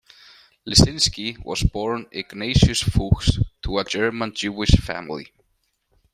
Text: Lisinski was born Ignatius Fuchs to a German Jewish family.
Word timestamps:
Lisinski 0.67 1.37
was 1.45 1.61
born 1.61 2.07
Ignatius 2.11 2.81
Fuchs 2.81 3.37
to 3.61 3.77
a 3.77 3.83
German 3.85 4.33
Jewish 4.33 4.71
family. 4.81 5.31